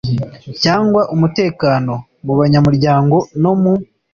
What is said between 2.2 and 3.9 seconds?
mu banyamuryango no mu